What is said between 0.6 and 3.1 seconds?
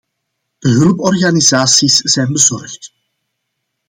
De hulporganisaties zijn bezorgd.